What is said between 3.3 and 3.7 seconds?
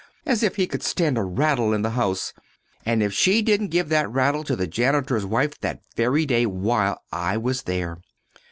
didn't